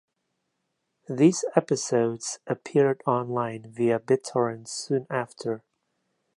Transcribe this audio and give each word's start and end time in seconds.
These 1.07 1.45
episodes 1.55 2.39
appeared 2.47 3.03
online 3.05 3.71
via 3.71 3.99
BitTorrent 3.99 4.67
soon 4.67 5.05
after. 5.11 5.63